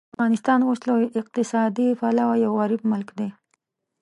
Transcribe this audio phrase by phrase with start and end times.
[0.13, 3.29] افغانستان اوس له اقتصادي پلوه یو غریب ملک دی.